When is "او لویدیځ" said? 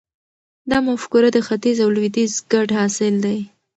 1.85-2.33